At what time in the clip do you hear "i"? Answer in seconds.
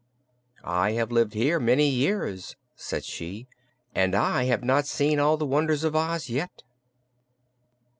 0.65-0.93, 4.15-4.45